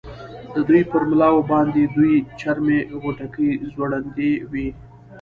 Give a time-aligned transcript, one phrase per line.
[0.53, 4.67] د دوی پر ملاو باندې دوې چرمي غوټکۍ ځوړندې وې.